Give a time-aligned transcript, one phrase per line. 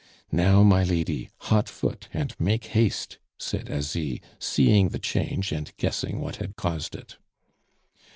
[0.31, 6.19] "Now, my lady, hot foot, and make haste!" said Asie, seeing the change, and guessing
[6.19, 7.17] what had caused it.